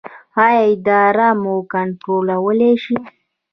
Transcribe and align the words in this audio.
ایا 0.43 0.61
ادرار 0.71 1.17
مو 1.41 1.55
کنټرولولی 1.71 2.71
شئ؟ 2.83 2.97